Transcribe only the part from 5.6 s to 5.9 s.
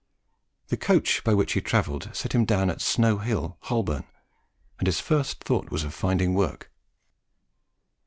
was